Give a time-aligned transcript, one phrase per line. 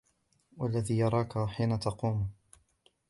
[0.63, 2.29] الَّذِي يَرَاكَ حِينَ تَقُومُ